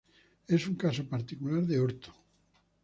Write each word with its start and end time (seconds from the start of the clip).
Es 0.47 0.67
un 0.67 0.77
caso 0.83 1.07
particular 1.07 1.61
de 1.67 1.77
orto. 1.79 2.11